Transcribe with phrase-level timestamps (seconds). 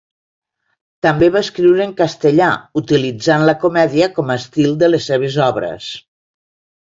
[1.05, 2.47] També va escriure en castellà,
[2.81, 5.93] utilitzant la comèdia com a estil de les seves obres.